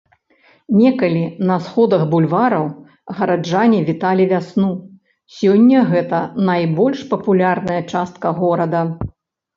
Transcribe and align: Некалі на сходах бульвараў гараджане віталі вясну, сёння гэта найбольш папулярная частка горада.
Некалі 0.77 1.19
на 1.49 1.57
сходах 1.65 2.01
бульвараў 2.13 2.65
гараджане 3.19 3.79
віталі 3.89 4.25
вясну, 4.33 4.71
сёння 5.37 5.79
гэта 5.93 6.25
найбольш 6.51 7.05
папулярная 7.17 7.81
частка 7.93 8.27
горада. 8.41 8.81